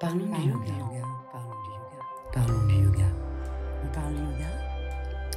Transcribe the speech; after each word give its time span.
Parlons 0.00 0.26
du 0.26 0.48
yoga. 0.48 0.72
Parlons 1.32 1.56
du 1.64 1.72
yoga. 1.72 2.04
Parlons 2.32 2.66
du 2.68 2.74
yoga. 2.84 3.06
On 3.82 3.88
parle 3.92 4.14
du 4.14 4.20
yoga? 4.20 4.50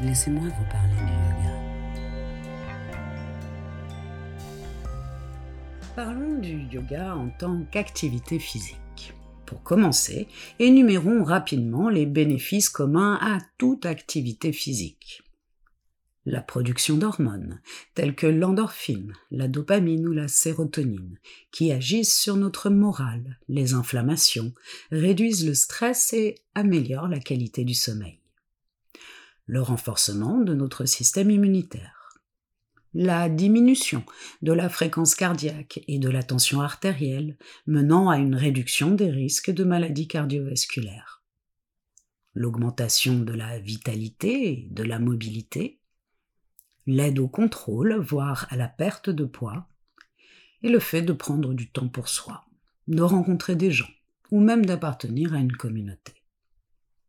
Laissez-moi 0.01 0.43
vous 0.43 0.69
parler 0.69 0.95
du 0.97 1.13
yoga. 1.23 1.52
Parlons 5.96 6.38
du 6.38 6.68
yoga 6.71 7.16
en 7.16 7.29
tant 7.29 7.63
qu'activité 7.71 8.38
physique. 8.38 9.16
Pour 9.47 9.63
commencer, 9.63 10.27
énumérons 10.59 11.23
rapidement 11.23 11.89
les 11.89 12.05
bénéfices 12.05 12.70
communs 12.70 13.18
à 13.20 13.39
toute 13.57 13.88
activité 13.88 14.54
physique 14.54 15.23
la 16.25 16.41
production 16.41 16.97
d'hormones, 16.97 17.59
telles 17.95 18.15
que 18.15 18.27
l'endorphine, 18.27 19.13
la 19.31 19.47
dopamine 19.47 20.07
ou 20.07 20.13
la 20.13 20.27
sérotonine, 20.27 21.17
qui 21.51 21.71
agissent 21.71 22.17
sur 22.17 22.35
notre 22.35 22.70
morale, 22.70 23.39
les 23.47 23.73
inflammations, 23.73 24.53
réduisent 24.91 25.45
le 25.45 25.55
stress 25.55 26.13
et 26.13 26.35
améliorent 26.53 27.07
la 27.07 27.20
qualité 27.20 27.63
du 27.63 27.73
sommeil. 27.73 28.20
Le 29.48 29.62
renforcement 29.62 30.38
de 30.39 30.53
notre 30.53 30.85
système 30.85 31.31
immunitaire. 31.31 31.98
La 32.93 33.29
diminution 33.29 34.03
de 34.41 34.51
la 34.51 34.70
fréquence 34.70 35.15
cardiaque 35.15 35.81
et 35.88 35.98
de 35.98 36.09
la 36.09 36.23
tension 36.23 36.62
artérielle, 36.62 37.38
menant 37.65 38.09
à 38.09 38.17
une 38.17 38.35
réduction 38.35 38.91
des 38.91 39.09
risques 39.09 39.51
de 39.51 39.63
maladies 39.63 40.07
cardiovasculaires. 40.07 41.23
L'augmentation 42.34 43.20
de 43.20 43.34
la 43.34 43.59
vitalité 43.59 44.51
et 44.51 44.67
de 44.71 44.84
la 44.84 44.99
mobilité, 44.99 45.80
l'aide 46.88 47.20
au 47.20 47.27
contrôle, 47.27 47.95
voire 47.99 48.48
à 48.49 48.55
la 48.55 48.67
perte 48.67 49.09
de 49.09 49.26
poids, 49.26 49.67
et 50.63 50.70
le 50.70 50.80
fait 50.80 51.02
de 51.02 51.13
prendre 51.13 51.54
du 51.54 51.70
temps 51.70 51.88
pour 51.88 52.07
soi, 52.07 52.45
de 52.88 53.02
rencontrer 53.02 53.55
des 53.55 53.71
gens, 53.71 53.90
ou 54.31 54.40
même 54.40 54.66
d'appartenir 54.66 55.34
à 55.34 55.38
une 55.38 55.55
communauté. 55.55 56.13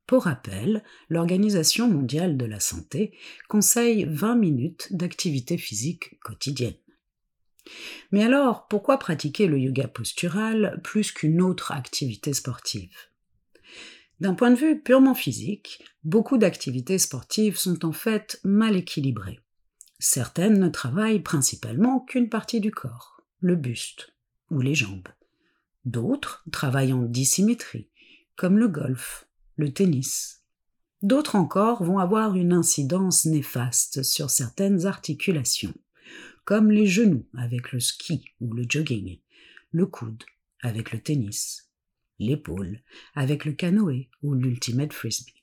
Pour 0.06 0.24
rappel, 0.24 0.82
l'Organisation 1.08 1.88
mondiale 1.88 2.36
de 2.36 2.44
la 2.44 2.60
santé 2.60 3.16
conseille 3.48 4.04
20 4.04 4.34
minutes 4.36 4.88
d'activité 4.90 5.56
physique 5.56 6.18
quotidienne. 6.20 6.74
Mais 8.10 8.24
alors, 8.24 8.66
pourquoi 8.66 8.98
pratiquer 8.98 9.46
le 9.46 9.58
yoga 9.58 9.88
postural 9.88 10.80
plus 10.82 11.12
qu'une 11.12 11.40
autre 11.40 11.72
activité 11.72 12.34
sportive? 12.34 12.94
D'un 14.20 14.34
point 14.34 14.50
de 14.50 14.56
vue 14.56 14.80
purement 14.80 15.14
physique, 15.14 15.82
beaucoup 16.04 16.38
d'activités 16.38 16.98
sportives 16.98 17.56
sont 17.56 17.84
en 17.84 17.92
fait 17.92 18.40
mal 18.44 18.76
équilibrées. 18.76 19.40
Certaines 20.04 20.58
ne 20.58 20.68
travaillent 20.68 21.22
principalement 21.22 22.00
qu'une 22.00 22.28
partie 22.28 22.58
du 22.58 22.72
corps, 22.72 23.22
le 23.38 23.54
buste 23.54 24.12
ou 24.50 24.60
les 24.60 24.74
jambes. 24.74 25.06
D'autres 25.84 26.44
travaillent 26.50 26.92
en 26.92 27.04
dissymétrie, 27.04 27.88
comme 28.34 28.58
le 28.58 28.66
golf, 28.66 29.28
le 29.54 29.72
tennis. 29.72 30.42
D'autres 31.02 31.36
encore 31.36 31.84
vont 31.84 32.00
avoir 32.00 32.34
une 32.34 32.52
incidence 32.52 33.26
néfaste 33.26 34.02
sur 34.02 34.28
certaines 34.28 34.86
articulations, 34.86 35.74
comme 36.44 36.72
les 36.72 36.88
genoux 36.88 37.28
avec 37.38 37.70
le 37.70 37.78
ski 37.78 38.24
ou 38.40 38.52
le 38.54 38.64
jogging, 38.68 39.20
le 39.70 39.86
coude 39.86 40.24
avec 40.62 40.90
le 40.90 41.00
tennis, 41.00 41.70
l'épaule 42.18 42.80
avec 43.14 43.44
le 43.44 43.52
canoë 43.52 44.10
ou 44.24 44.34
l'ultimate 44.34 44.92
frisbee 44.92 45.41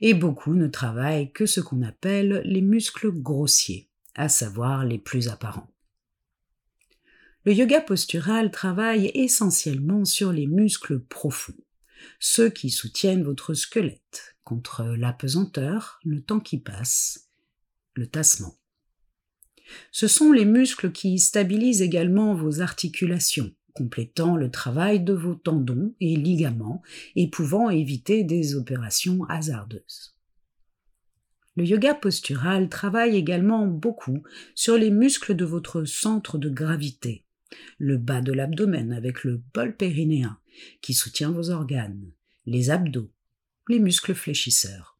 et 0.00 0.14
beaucoup 0.14 0.54
ne 0.54 0.66
travaillent 0.66 1.32
que 1.32 1.46
ce 1.46 1.60
qu'on 1.60 1.82
appelle 1.82 2.42
les 2.44 2.62
muscles 2.62 3.10
grossiers, 3.10 3.88
à 4.14 4.28
savoir 4.28 4.84
les 4.84 4.98
plus 4.98 5.28
apparents. 5.28 5.70
Le 7.44 7.52
yoga 7.52 7.80
postural 7.80 8.50
travaille 8.50 9.10
essentiellement 9.14 10.04
sur 10.04 10.32
les 10.32 10.48
muscles 10.48 10.98
profonds, 10.98 11.54
ceux 12.18 12.50
qui 12.50 12.70
soutiennent 12.70 13.22
votre 13.22 13.54
squelette 13.54 14.36
contre 14.42 14.84
l'apesanteur, 14.84 16.00
le 16.04 16.20
temps 16.20 16.40
qui 16.40 16.58
passe, 16.58 17.28
le 17.94 18.06
tassement. 18.06 18.56
Ce 19.90 20.08
sont 20.08 20.32
les 20.32 20.44
muscles 20.44 20.92
qui 20.92 21.18
stabilisent 21.18 21.82
également 21.82 22.34
vos 22.34 22.60
articulations, 22.60 23.52
complétant 23.76 24.36
le 24.36 24.50
travail 24.50 25.00
de 25.00 25.12
vos 25.12 25.34
tendons 25.34 25.94
et 26.00 26.16
ligaments 26.16 26.82
et 27.14 27.28
pouvant 27.28 27.68
éviter 27.70 28.24
des 28.24 28.54
opérations 28.54 29.24
hasardeuses. 29.24 30.16
Le 31.56 31.64
yoga 31.64 31.94
postural 31.94 32.68
travaille 32.68 33.16
également 33.16 33.66
beaucoup 33.66 34.22
sur 34.54 34.76
les 34.76 34.90
muscles 34.90 35.34
de 35.34 35.44
votre 35.44 35.84
centre 35.84 36.38
de 36.38 36.50
gravité, 36.50 37.24
le 37.78 37.96
bas 37.96 38.20
de 38.20 38.32
l'abdomen 38.32 38.92
avec 38.92 39.24
le 39.24 39.42
bol 39.54 39.76
périnéen 39.76 40.38
qui 40.82 40.94
soutient 40.94 41.30
vos 41.30 41.50
organes, 41.50 42.12
les 42.44 42.70
abdos, 42.70 43.10
les 43.68 43.78
muscles 43.78 44.14
fléchisseurs. 44.14 44.95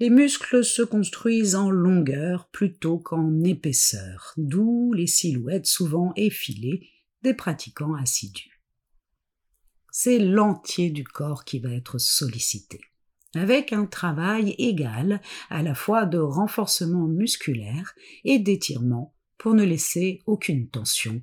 Les 0.00 0.10
muscles 0.10 0.64
se 0.64 0.82
construisent 0.82 1.56
en 1.56 1.70
longueur 1.70 2.48
plutôt 2.50 2.98
qu'en 2.98 3.42
épaisseur, 3.42 4.32
d'où 4.36 4.92
les 4.92 5.08
silhouettes 5.08 5.66
souvent 5.66 6.12
effilées 6.14 6.88
des 7.22 7.34
pratiquants 7.34 7.94
assidus. 7.94 8.62
C'est 9.90 10.20
l'entier 10.20 10.90
du 10.90 11.02
corps 11.02 11.44
qui 11.44 11.58
va 11.58 11.74
être 11.74 11.98
sollicité, 11.98 12.80
avec 13.34 13.72
un 13.72 13.86
travail 13.86 14.54
égal 14.58 15.20
à 15.50 15.64
la 15.64 15.74
fois 15.74 16.06
de 16.06 16.18
renforcement 16.18 17.08
musculaire 17.08 17.92
et 18.22 18.38
d'étirement 18.38 19.16
pour 19.36 19.54
ne 19.54 19.64
laisser 19.64 20.20
aucune 20.26 20.68
tension 20.68 21.20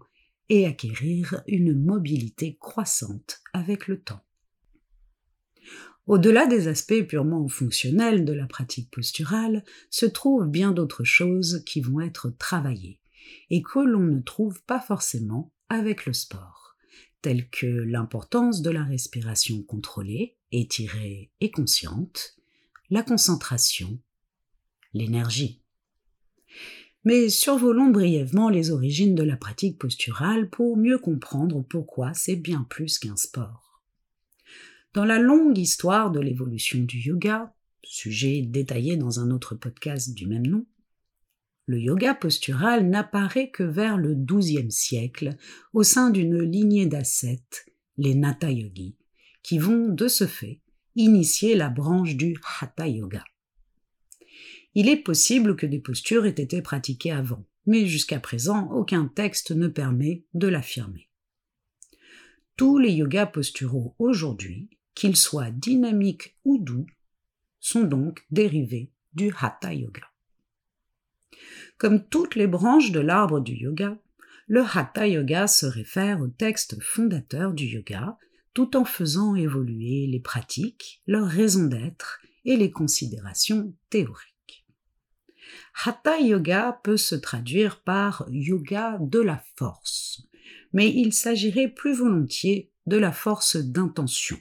et 0.49 0.65
acquérir 0.65 1.41
une 1.47 1.81
mobilité 1.81 2.57
croissante 2.59 3.39
avec 3.53 3.87
le 3.87 4.01
temps. 4.01 4.24
Au-delà 6.07 6.45
des 6.45 6.67
aspects 6.67 7.07
purement 7.07 7.47
fonctionnels 7.47 8.25
de 8.25 8.33
la 8.33 8.45
pratique 8.45 8.91
posturale, 8.91 9.63
se 9.89 10.05
trouvent 10.05 10.47
bien 10.47 10.71
d'autres 10.71 11.03
choses 11.03 11.63
qui 11.65 11.81
vont 11.81 11.99
être 11.99 12.29
travaillées 12.37 12.99
et 13.49 13.63
que 13.63 13.79
l'on 13.79 14.01
ne 14.01 14.21
trouve 14.21 14.61
pas 14.63 14.79
forcément 14.79 15.51
avec 15.67 16.05
le 16.05 16.13
sport, 16.13 16.75
telles 17.23 17.49
que 17.49 17.65
l'importance 17.65 18.61
de 18.61 18.69
la 18.69 18.83
respiration 18.83 19.63
contrôlée, 19.63 20.37
étirée 20.51 21.31
et 21.41 21.49
consciente, 21.49 22.35
la 22.91 23.01
concentration, 23.01 23.99
l'énergie. 24.93 25.63
Mais 27.03 27.29
survolons 27.29 27.89
brièvement 27.89 28.49
les 28.49 28.69
origines 28.69 29.15
de 29.15 29.23
la 29.23 29.37
pratique 29.37 29.79
posturale 29.79 30.49
pour 30.51 30.77
mieux 30.77 30.99
comprendre 30.99 31.63
pourquoi 31.67 32.13
c'est 32.13 32.35
bien 32.35 32.65
plus 32.69 32.99
qu'un 32.99 33.15
sport. 33.15 33.64
Dans 34.95 35.03
la 35.03 35.19
longue 35.19 35.57
histoire 35.57 36.09
de 36.09 36.21
l'évolution 36.21 36.79
du 36.79 36.99
yoga, 36.99 37.53
sujet 37.83 38.43
détaillé 38.43 38.95
dans 38.95 39.19
un 39.19 39.29
autre 39.29 39.53
podcast 39.53 40.13
du 40.13 40.25
même 40.25 40.47
nom, 40.47 40.65
le 41.65 41.81
yoga 41.81 42.15
postural 42.15 42.87
n'apparaît 42.87 43.49
que 43.49 43.63
vers 43.63 43.97
le 43.97 44.15
XIIe 44.15 44.71
siècle 44.71 45.35
au 45.73 45.83
sein 45.83 46.11
d'une 46.11 46.39
lignée 46.39 46.85
d'ascètes, 46.85 47.65
les 47.97 48.15
Nata 48.15 48.49
Yogis, 48.49 48.95
qui 49.43 49.57
vont, 49.59 49.89
de 49.89 50.07
ce 50.07 50.27
fait, 50.27 50.61
initier 50.95 51.55
la 51.55 51.67
branche 51.67 52.15
du 52.15 52.37
Hatha 52.61 52.87
Yoga. 52.87 53.25
Il 54.75 54.87
est 54.87 55.03
possible 55.03 55.57
que 55.57 55.65
des 55.65 55.79
postures 55.79 56.25
aient 56.25 56.29
été 56.29 56.61
pratiquées 56.61 57.11
avant, 57.11 57.45
mais 57.65 57.85
jusqu'à 57.85 58.21
présent, 58.21 58.71
aucun 58.71 59.11
texte 59.13 59.51
ne 59.51 59.67
permet 59.67 60.23
de 60.33 60.47
l'affirmer. 60.47 61.09
Tous 62.55 62.77
les 62.77 62.93
yogas 62.93 63.25
posturaux 63.25 63.93
aujourd'hui 63.99 64.69
qu'ils 64.95 65.15
soient 65.15 65.51
dynamiques 65.51 66.37
ou 66.45 66.57
doux, 66.57 66.87
sont 67.59 67.83
donc 67.83 68.25
dérivés 68.31 68.91
du 69.13 69.31
Hatha 69.39 69.73
Yoga. 69.73 70.03
Comme 71.77 72.07
toutes 72.07 72.35
les 72.35 72.47
branches 72.47 72.91
de 72.91 72.99
l'arbre 72.99 73.39
du 73.39 73.53
yoga, 73.53 73.97
le 74.47 74.61
Hatha 74.61 75.07
Yoga 75.07 75.47
se 75.47 75.65
réfère 75.65 76.21
au 76.21 76.27
texte 76.27 76.81
fondateur 76.81 77.53
du 77.53 77.65
yoga 77.65 78.17
tout 78.53 78.77
en 78.77 78.85
faisant 78.85 79.35
évoluer 79.35 80.07
les 80.07 80.21
pratiques, 80.21 81.01
leur 81.07 81.27
raison 81.27 81.65
d'être 81.65 82.21
et 82.45 82.55
les 82.55 82.71
considérations 82.71 83.75
théoriques. 83.89 84.65
Hatha 85.83 86.19
Yoga 86.19 86.79
peut 86.83 86.97
se 86.97 87.15
traduire 87.15 87.81
par 87.81 88.25
yoga 88.29 88.97
de 89.01 89.19
la 89.19 89.43
force, 89.57 90.23
mais 90.71 90.89
il 90.89 91.13
s'agirait 91.13 91.67
plus 91.67 91.93
volontiers 91.93 92.71
de 92.85 92.97
la 92.97 93.11
force 93.11 93.57
d'intention, 93.57 94.37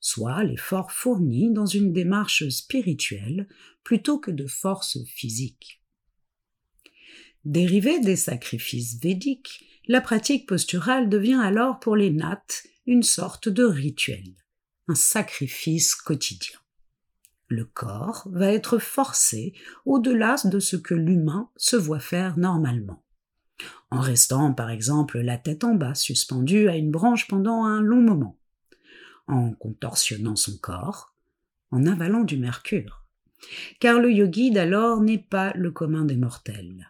soit 0.00 0.44
l'effort 0.44 0.92
fourni 0.92 1.52
dans 1.52 1.66
une 1.66 1.92
démarche 1.92 2.48
spirituelle 2.48 3.48
plutôt 3.84 4.18
que 4.18 4.30
de 4.30 4.46
force 4.46 5.02
physique. 5.04 5.82
Dérivée 7.44 8.00
des 8.00 8.16
sacrifices 8.16 9.00
védiques, 9.00 9.64
la 9.86 10.00
pratique 10.00 10.46
posturale 10.46 11.08
devient 11.08 11.40
alors 11.42 11.80
pour 11.80 11.96
les 11.96 12.10
nattes 12.10 12.66
une 12.86 13.02
sorte 13.02 13.48
de 13.48 13.64
rituel, 13.64 14.34
un 14.86 14.94
sacrifice 14.94 15.94
quotidien. 15.94 16.58
Le 17.48 17.64
corps 17.64 18.28
va 18.30 18.52
être 18.52 18.78
forcé 18.78 19.54
au-delà 19.86 20.36
de 20.44 20.60
ce 20.60 20.76
que 20.76 20.94
l'humain 20.94 21.50
se 21.56 21.76
voit 21.76 22.00
faire 22.00 22.38
normalement. 22.38 23.02
en 23.90 24.00
restant 24.00 24.52
par 24.52 24.70
exemple 24.70 25.18
la 25.18 25.38
tête 25.38 25.64
en 25.64 25.74
bas 25.74 25.94
suspendue 25.94 26.68
à 26.68 26.76
une 26.76 26.90
branche 26.90 27.26
pendant 27.26 27.64
un 27.64 27.80
long 27.80 28.02
moment, 28.02 28.37
en 29.28 29.52
contorsionnant 29.52 30.36
son 30.36 30.56
corps, 30.56 31.14
en 31.70 31.86
avalant 31.86 32.24
du 32.24 32.36
mercure. 32.36 33.04
Car 33.78 34.00
le 34.00 34.12
yogi 34.12 34.50
d'alors 34.50 35.00
n'est 35.00 35.18
pas 35.18 35.52
le 35.54 35.70
commun 35.70 36.04
des 36.04 36.16
mortels. 36.16 36.88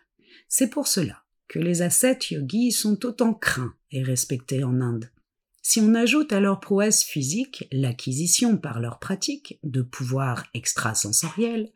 C'est 0.48 0.70
pour 0.70 0.86
cela 0.86 1.24
que 1.48 1.58
les 1.58 1.82
ascètes 1.82 2.30
yogis 2.30 2.72
sont 2.72 3.04
autant 3.04 3.34
craints 3.34 3.74
et 3.90 4.02
respectés 4.02 4.64
en 4.64 4.80
Inde. 4.80 5.10
Si 5.62 5.80
on 5.80 5.94
ajoute 5.94 6.32
à 6.32 6.40
leur 6.40 6.60
prouesse 6.60 7.02
physique 7.02 7.66
l'acquisition 7.72 8.56
par 8.56 8.80
leur 8.80 8.98
pratique 8.98 9.58
de 9.64 9.82
pouvoirs 9.82 10.46
extrasensoriels, 10.54 11.70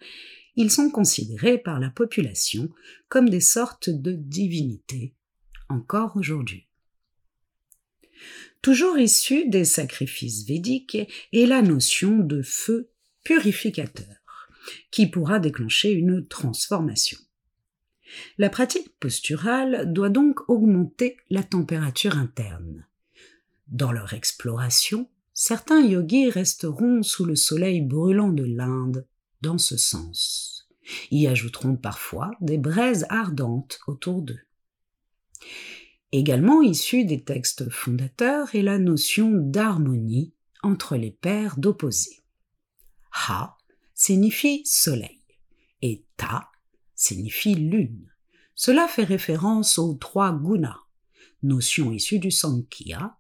ils 0.57 0.71
sont 0.71 0.91
considérés 0.91 1.59
par 1.59 1.81
la 1.81 1.91
population 1.91 2.71
comme 3.09 3.29
des 3.29 3.41
sortes 3.41 3.91
de 3.91 4.13
divinités, 4.13 5.15
encore 5.69 6.17
aujourd'hui. 6.17 6.67
Toujours 8.63 8.97
issue 8.97 9.49
des 9.49 9.65
sacrifices 9.65 10.47
védiques 10.47 10.97
est 11.33 11.47
la 11.47 11.63
notion 11.63 12.19
de 12.19 12.43
feu 12.43 12.91
purificateur, 13.25 14.17
qui 14.93 15.09
pourra 15.09 15.41
déclencher 15.41 15.91
une 15.91 16.27
transformation. 16.29 17.19
La 18.39 18.51
pratique 18.51 18.97
posturale 19.01 19.93
doit 19.93 20.11
donc 20.11 20.49
augmenter 20.49 21.17
la 21.29 21.43
température 21.43 22.17
interne. 22.17 22.87
Dans 23.67 23.91
leur 23.91 24.13
exploration, 24.13 25.09
certains 25.35 25.81
yogis 25.85 26.31
resteront 26.31 27.03
sous 27.03 27.25
le 27.25 27.35
soleil 27.35 27.81
brûlant 27.81 28.31
de 28.31 28.45
l'Inde 28.45 29.07
dans 29.41 29.59
ce 29.59 29.77
sens. 29.77 30.69
Y 31.11 31.27
ajouteront 31.27 31.75
parfois 31.75 32.31
des 32.41 32.59
braises 32.59 33.07
ardentes 33.09 33.81
autour 33.89 34.23
d'eux. 34.23 34.41
Également 36.15 36.61
issue 36.61 37.07
des 37.07 37.25
textes 37.25 37.71
fondateurs 37.71 38.55
est 38.55 38.63
la 38.63 38.79
notion 38.79 39.31
d'harmonie 39.33 40.35
entre 40.63 40.97
les 40.97 41.11
paires 41.11 41.57
d'opposés. 41.57 42.23
Ha 43.13 43.57
signifie 43.95 44.63
soleil 44.67 45.23
et 45.81 46.05
Ta 46.19 46.51
signifie 46.95 47.55
lune. 47.55 48.13
Cela 48.55 48.89
fait 48.89 49.05
référence 49.05 49.79
aux 49.79 49.95
trois 49.95 50.33
gunas, 50.33 50.83
notions 51.43 51.91
issues 51.91 52.19
du 52.19 52.31
Sankhya. 52.31 53.17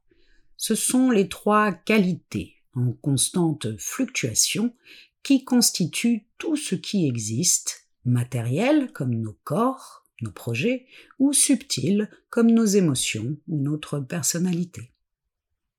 Ce 0.58 0.74
sont 0.74 1.10
les 1.10 1.28
trois 1.28 1.72
qualités 1.72 2.56
en 2.74 2.92
constante 2.92 3.78
fluctuation 3.78 4.74
qui 5.22 5.44
constituent 5.44 6.26
tout 6.36 6.56
ce 6.56 6.74
qui 6.74 7.06
existe, 7.06 7.88
matériel 8.04 8.92
comme 8.92 9.14
nos 9.14 9.36
corps, 9.44 10.01
nos 10.22 10.32
projets, 10.32 10.86
ou 11.18 11.32
subtil 11.32 12.08
comme 12.30 12.50
nos 12.50 12.64
émotions 12.64 13.36
ou 13.48 13.58
notre 13.60 14.00
personnalité. 14.00 14.92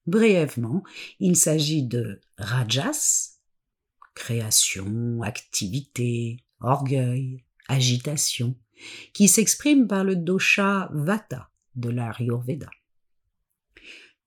Brièvement, 0.06 0.84
il 1.19 1.38
s'agit 1.38 1.84
de 1.84 2.19
rajas, 2.38 3.40
création, 4.16 5.22
activité, 5.22 6.44
orgueil, 6.60 7.44
agitation, 7.68 8.56
qui 9.13 9.28
s'exprime 9.28 9.88
par 9.88 10.04
le 10.04 10.16
dosha 10.16 10.90
vata 10.94 11.50
de 11.75 11.90
l'Ayurveda. 11.90 12.69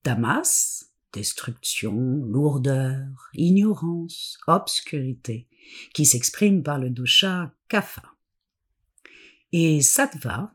Tamas, 0.02 0.84
destruction, 1.12 2.24
lourdeur, 2.24 3.08
ignorance, 3.34 4.38
obscurité, 4.46 5.46
qui 5.94 6.06
s'exprime 6.06 6.62
par 6.62 6.78
le 6.78 6.90
dosha 6.90 7.52
kapha. 7.68 8.15
Et 9.52 9.80
sattva, 9.80 10.54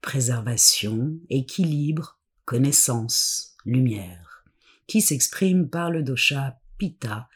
préservation, 0.00 1.18
équilibre, 1.30 2.20
connaissance, 2.44 3.56
lumière, 3.64 4.44
qui 4.86 5.00
s'exprime 5.00 5.68
par 5.68 5.90
le 5.90 6.02
dosha 6.02 6.60
pitta, 6.78 7.28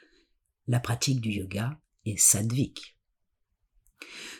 la 0.68 0.80
pratique 0.80 1.20
du 1.20 1.30
yoga, 1.30 1.78
et 2.06 2.16
sattvik. 2.16 2.96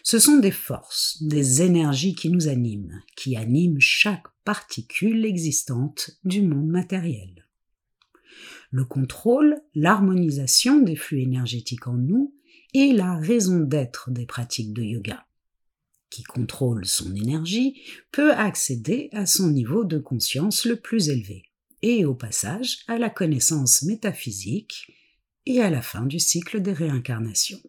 Ce 0.03 0.19
sont 0.19 0.39
des 0.39 0.51
forces, 0.51 1.23
des 1.23 1.63
énergies 1.63 2.15
qui 2.15 2.31
nous 2.31 2.49
animent, 2.49 3.03
qui 3.17 3.37
animent 3.37 3.81
chaque 3.81 4.27
particule 4.45 5.25
existante 5.27 6.19
du 6.25 6.43
monde 6.43 6.69
matériel 6.69 7.41
le 8.71 8.85
contrôle, 8.85 9.61
l'harmonisation 9.75 10.81
des 10.81 10.97
flux 10.97 11.23
énergétiques 11.23 11.89
en 11.89 11.95
nous 11.95 12.35
est 12.73 12.95
la 12.95 13.17
raison 13.17 13.61
d'être 13.61 14.11
des 14.11 14.27
pratiques 14.27 14.73
de 14.73 14.83
yoga. 14.83 15.27
Qui 16.11 16.25
contrôle 16.25 16.87
son 16.87 17.15
énergie 17.15 17.81
peut 18.11 18.33
accéder 18.33 19.09
à 19.13 19.27
son 19.27 19.51
niveau 19.51 19.85
de 19.85 19.99
conscience 19.99 20.65
le 20.65 20.77
plus 20.77 21.09
élevé 21.09 21.45
et 21.83 22.05
au 22.05 22.15
passage 22.15 22.81
à 22.89 22.99
la 22.99 23.11
connaissance 23.11 23.83
métaphysique 23.83 24.93
et 25.47 25.63
à 25.63 25.71
la 25.71 25.83
fin 25.83 26.05
du 26.05 26.19
cycle 26.19 26.61
des 26.61 26.73
réincarnations. 26.73 27.63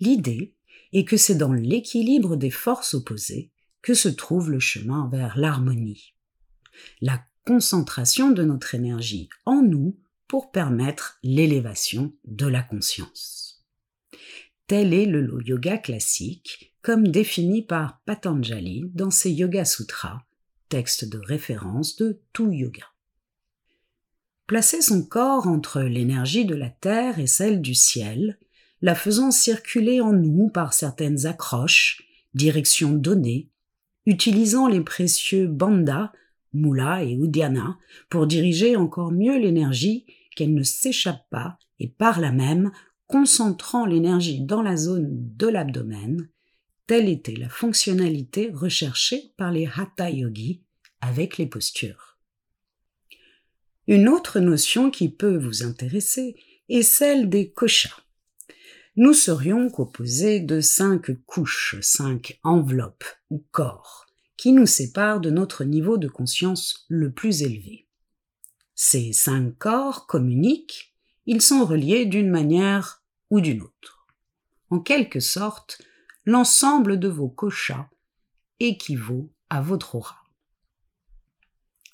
L'idée 0.00 0.54
est 0.92 1.04
que 1.04 1.16
c'est 1.16 1.36
dans 1.36 1.52
l'équilibre 1.52 2.36
des 2.36 2.50
forces 2.50 2.94
opposées 2.94 3.50
que 3.80 3.94
se 3.94 4.08
trouve 4.08 4.50
le 4.50 4.60
chemin 4.60 5.08
vers 5.10 5.38
l'harmonie. 5.38 6.14
La 7.00 7.24
concentration 7.46 8.30
de 8.30 8.42
notre 8.42 8.74
énergie 8.74 9.28
en 9.44 9.62
nous 9.62 9.98
pour 10.26 10.50
permettre 10.50 11.18
l'élévation 11.22 12.12
de 12.24 12.46
la 12.46 12.62
conscience. 12.62 13.64
Tel 14.66 14.94
est 14.94 15.06
le 15.06 15.38
yoga 15.44 15.76
classique, 15.76 16.73
comme 16.84 17.08
défini 17.08 17.62
par 17.62 18.02
Patanjali 18.04 18.90
dans 18.92 19.10
ses 19.10 19.32
Yoga 19.32 19.64
Sutras, 19.64 20.20
texte 20.68 21.08
de 21.08 21.18
référence 21.18 21.96
de 21.96 22.20
tout 22.34 22.52
yoga. 22.52 22.84
Placer 24.46 24.82
son 24.82 25.02
corps 25.02 25.46
entre 25.46 25.80
l'énergie 25.80 26.44
de 26.44 26.54
la 26.54 26.68
terre 26.68 27.18
et 27.18 27.26
celle 27.26 27.62
du 27.62 27.74
ciel, 27.74 28.38
la 28.82 28.94
faisant 28.94 29.30
circuler 29.30 30.02
en 30.02 30.12
nous 30.12 30.50
par 30.50 30.74
certaines 30.74 31.24
accroches, 31.24 32.02
directions 32.34 32.92
données, 32.92 33.48
utilisant 34.04 34.68
les 34.68 34.82
précieux 34.82 35.46
bandas 35.46 36.12
Moula 36.52 37.02
et 37.02 37.12
Udiana, 37.12 37.78
pour 38.10 38.26
diriger 38.26 38.76
encore 38.76 39.10
mieux 39.10 39.38
l'énergie, 39.38 40.04
qu'elle 40.36 40.52
ne 40.52 40.62
s'échappe 40.62 41.30
pas, 41.30 41.58
et 41.80 41.88
par 41.88 42.20
là 42.20 42.30
même, 42.30 42.72
concentrant 43.06 43.86
l'énergie 43.86 44.42
dans 44.42 44.60
la 44.60 44.76
zone 44.76 45.08
de 45.10 45.48
l'abdomen, 45.48 46.28
telle 46.86 47.08
était 47.08 47.36
la 47.36 47.48
fonctionnalité 47.48 48.50
recherchée 48.52 49.32
par 49.36 49.50
les 49.50 49.68
Hatha 49.74 50.10
Yogis 50.10 50.62
avec 51.00 51.38
les 51.38 51.46
postures. 51.46 52.18
Une 53.86 54.08
autre 54.08 54.40
notion 54.40 54.90
qui 54.90 55.10
peut 55.10 55.36
vous 55.36 55.62
intéresser 55.62 56.36
est 56.68 56.82
celle 56.82 57.28
des 57.28 57.50
koshas. 57.50 58.00
Nous 58.96 59.12
serions 59.12 59.68
composés 59.70 60.40
de 60.40 60.60
cinq 60.60 61.10
couches, 61.26 61.76
cinq 61.80 62.38
enveloppes 62.42 63.04
ou 63.30 63.44
corps 63.50 64.06
qui 64.36 64.52
nous 64.52 64.66
sépare 64.66 65.20
de 65.20 65.30
notre 65.30 65.64
niveau 65.64 65.96
de 65.96 66.08
conscience 66.08 66.84
le 66.88 67.12
plus 67.12 67.42
élevé. 67.42 67.86
Ces 68.74 69.12
cinq 69.12 69.56
corps 69.58 70.06
communiquent, 70.06 70.94
ils 71.26 71.42
sont 71.42 71.64
reliés 71.64 72.04
d'une 72.06 72.30
manière 72.30 73.02
ou 73.30 73.40
d'une 73.40 73.62
autre. 73.62 74.06
En 74.70 74.80
quelque 74.80 75.20
sorte, 75.20 75.80
l'ensemble 76.24 76.98
de 76.98 77.08
vos 77.08 77.28
koshas 77.28 77.88
équivaut 78.60 79.32
à 79.50 79.60
votre 79.60 79.94
aura. 79.94 80.24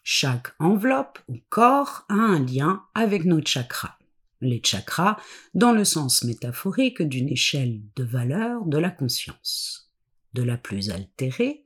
Chaque 0.03 0.55
enveloppe 0.59 1.19
ou 1.29 1.37
corps 1.49 2.05
a 2.09 2.15
un 2.15 2.45
lien 2.45 2.85
avec 2.95 3.25
nos 3.25 3.45
chakras. 3.45 3.99
Les 4.41 4.63
chakras 4.65 5.19
dans 5.55 5.73
le 5.73 5.85
sens 5.85 6.25
métaphorique 6.25 7.03
d'une 7.03 7.29
échelle 7.29 7.83
de 7.97 8.05
valeur 8.05 8.65
de 8.65 8.79
la 8.79 8.91
conscience. 8.91 9.93
De 10.33 10.43
la 10.43 10.57
plus 10.57 10.91
altérée 10.91 11.65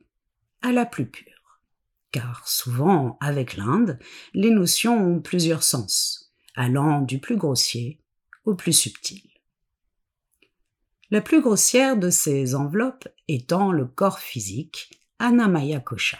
à 0.61 0.71
la 0.71 0.85
plus 0.85 1.05
pure. 1.05 1.61
Car 2.11 2.47
souvent, 2.47 3.17
avec 3.21 3.55
l'Inde, 3.55 3.99
les 4.33 4.49
notions 4.49 4.97
ont 4.97 5.21
plusieurs 5.21 5.63
sens, 5.63 6.33
allant 6.55 7.01
du 7.01 7.19
plus 7.19 7.37
grossier 7.37 8.01
au 8.43 8.55
plus 8.55 8.73
subtil. 8.73 9.34
La 11.15 11.21
plus 11.21 11.39
grossière 11.39 11.95
de 11.95 12.09
ces 12.09 12.55
enveloppes 12.55 13.07
étant 13.29 13.71
le 13.71 13.85
corps 13.85 14.19
physique, 14.19 14.99
Anamaya 15.17 15.79
Kosha, 15.79 16.19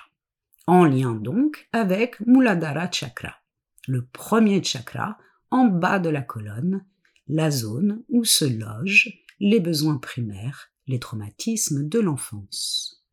en 0.67 0.85
lien 0.85 1.15
donc 1.15 1.67
avec 1.73 2.17
Muladhara 2.21 2.89
Chakra, 2.89 3.35
le 3.89 4.05
premier 4.05 4.63
chakra 4.63 5.17
en 5.51 5.65
bas 5.65 5.99
de 5.99 6.07
la 6.07 6.21
colonne, 6.21 6.85
la 7.27 7.51
zone 7.51 8.03
où 8.07 8.23
se 8.23 8.45
logent 8.45 9.21
les 9.41 9.59
besoins 9.59 9.97
primaires, 9.97 10.71
les 10.87 11.01
traumatismes 11.01 11.89
de 11.89 11.99
l'enfance. 11.99 13.03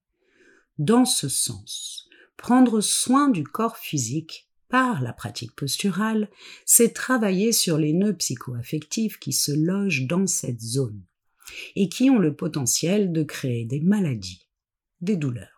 Dans 0.79 1.05
ce 1.05 1.29
sens, 1.29 2.09
prendre 2.37 2.81
soin 2.81 3.29
du 3.29 3.43
corps 3.43 3.77
physique 3.77 4.49
par 4.69 5.03
la 5.03 5.13
pratique 5.13 5.57
posturale, 5.57 6.31
c'est 6.65 6.95
travailler 6.95 7.51
sur 7.51 7.77
les 7.77 7.93
nœuds 7.93 8.17
psychoaffectifs 8.17 9.19
qui 9.19 9.33
se 9.33 9.51
logent 9.51 10.07
dans 10.07 10.29
cette 10.29 10.61
zone 10.61 11.03
et 11.77 11.89
qui 11.89 12.11
ont 12.11 12.19
le 12.19 12.35
potentiel 12.35 13.13
de 13.13 13.23
créer 13.23 13.65
des 13.65 13.81
maladies, 13.81 14.49
des 15.01 15.17
douleurs. 15.17 15.49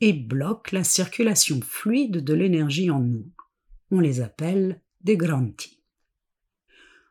et 0.00 0.12
bloquent 0.12 0.70
la 0.72 0.84
circulation 0.84 1.60
fluide 1.60 2.22
de 2.22 2.32
l'énergie 2.32 2.88
en 2.88 3.00
nous. 3.00 3.28
On 3.90 3.98
les 3.98 4.20
appelle 4.20 4.80
des 5.00 5.16
grantis. 5.16 5.78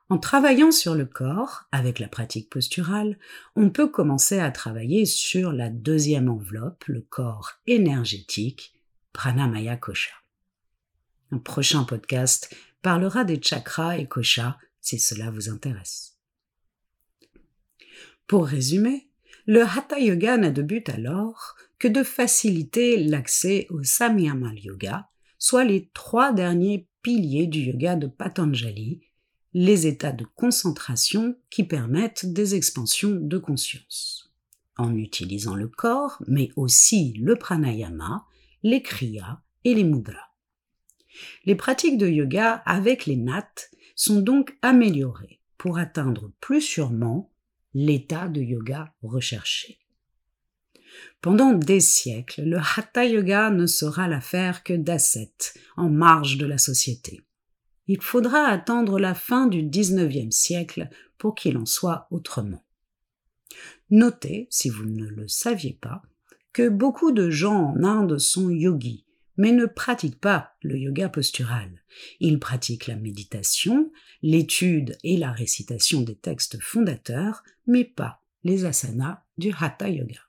En 0.10 0.18
travaillant 0.18 0.72
sur 0.72 0.96
le 0.96 1.06
corps, 1.06 1.66
avec 1.74 2.00
la 2.00 2.08
pratique 2.08 2.50
posturale, 2.50 3.20
on 3.58 3.70
peut 3.70 3.90
commencer 3.90 4.40
à 4.40 4.52
travailler 4.52 5.06
sur 5.06 5.52
la 5.52 5.70
deuxième 5.70 6.30
enveloppe, 6.30 6.86
le 6.86 7.02
corps 7.02 7.56
énergétique, 7.66 8.74
Pranamaya 9.12 9.76
Kosha. 9.76 10.14
Un 11.32 11.40
prochain 11.40 11.84
podcast 11.84 12.56
parlera 12.82 13.26
des 13.26 13.42
chakras 13.42 13.98
et 13.98 14.08
kosha 14.08 14.58
si 14.80 14.98
cela 14.98 15.30
vous 15.30 15.50
intéresse. 15.50 16.17
Pour 18.28 18.46
résumer, 18.46 19.08
le 19.46 19.64
Hatha 19.64 20.00
Yoga 20.00 20.38
n'a 20.38 20.52
de 20.52 20.62
but 20.62 20.90
alors 20.90 21.56
que 21.80 21.88
de 21.88 22.04
faciliter 22.04 22.98
l'accès 22.98 23.68
au 23.70 23.84
Samyama 23.84 24.54
Yoga, 24.56 25.08
soit 25.40 25.64
les 25.64 25.90
trois 25.94 26.34
derniers 26.34 26.88
piliers 27.02 27.48
du 27.48 27.62
yoga 27.62 27.96
de 27.96 28.08
Patanjali, 28.08 29.02
les 29.54 29.88
états 29.88 30.12
de 30.12 30.26
concentration 30.36 31.38
qui 31.50 31.64
permettent 31.64 32.26
des 32.26 32.56
expansions 32.56 33.16
de 33.16 33.38
conscience. 33.38 34.34
En 34.78 34.94
utilisant 34.94 35.56
le 35.56 35.70
corps, 35.70 36.22
mais 36.28 36.50
aussi 36.58 37.14
le 37.14 37.38
pranayama, 37.38 38.26
les 38.62 38.82
kriyas 38.82 39.40
et 39.64 39.74
les 39.74 39.86
mudras. 39.86 40.34
Les 41.46 41.56
pratiques 41.56 41.98
de 41.98 42.08
yoga 42.08 42.62
avec 42.66 43.06
les 43.06 43.16
nattes 43.16 43.72
sont 43.96 44.20
donc 44.20 44.58
améliorées 44.62 45.40
pour 45.58 45.78
atteindre 45.78 46.32
plus 46.42 46.62
sûrement 46.62 47.32
l'état 47.80 48.28
de 48.28 48.42
yoga 48.42 48.92
recherché. 49.04 49.78
Pendant 51.22 51.54
des 51.54 51.80
siècles, 51.80 52.42
le 52.42 52.58
Hatha 52.58 53.06
Yoga 53.06 53.52
ne 53.52 53.68
sera 53.68 54.08
l'affaire 54.08 54.64
que 54.64 54.74
d'ascètes 54.74 55.54
en 55.76 55.88
marge 55.88 56.38
de 56.38 56.48
la 56.48 56.58
société. 56.58 57.22
Il 57.86 58.02
faudra 58.02 58.48
attendre 58.48 58.98
la 58.98 59.14
fin 59.14 59.46
du 59.46 59.62
XIXe 59.62 60.36
siècle 60.36 60.90
pour 61.20 61.36
qu'il 61.36 61.56
en 61.56 61.68
soit 61.68 62.08
autrement. 62.10 62.66
Notez, 63.92 64.48
si 64.50 64.70
vous 64.70 64.86
ne 64.86 65.06
le 65.06 65.28
saviez 65.28 65.78
pas, 65.80 66.02
que 66.54 66.70
beaucoup 66.70 67.12
de 67.12 67.30
gens 67.30 67.76
en 67.76 67.84
Inde 67.84 68.18
sont 68.18 68.50
yogis, 68.50 69.06
mais 69.38 69.52
ne 69.52 69.68
pratiquent 69.68 70.20
pas 70.20 70.54
le 70.64 70.80
yoga 70.80 71.10
postural. 71.10 71.84
Ils 72.20 72.40
pratiquent 72.40 72.88
la 72.88 72.96
méditation, 72.96 73.92
l'étude 74.24 74.98
et 75.04 75.16
la 75.16 75.32
récitation 75.32 76.02
des 76.02 76.16
textes 76.16 76.60
fondateurs, 76.60 77.44
mais 77.68 77.86
pas 77.86 78.24
les 78.44 78.66
asanas 78.66 79.24
du 79.38 79.54
Hatha 79.58 79.90
Yoga. 79.90 80.22